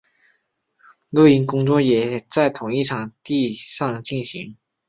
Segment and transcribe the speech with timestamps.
[1.11, 4.57] 录音工作也在同一场地上进行。